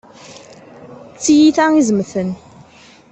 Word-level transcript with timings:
D 1.11 1.15
tiyita 1.23 1.65
izemten. 1.81 2.29